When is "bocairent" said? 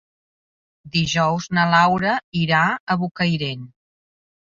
3.03-3.69